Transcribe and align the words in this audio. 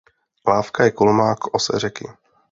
Lávka 0.47 0.83
je 0.83 0.91
kolmá 0.91 1.35
k 1.35 1.53
ose 1.55 1.79
řeky. 1.79 2.07